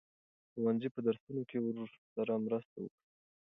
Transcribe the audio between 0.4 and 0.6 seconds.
د